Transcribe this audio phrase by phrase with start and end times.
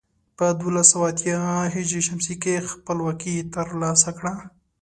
[0.37, 1.37] په دولس سوه اتيا
[1.73, 1.75] ه
[2.25, 4.33] ش کې خپلواکي تر لاسه کړه.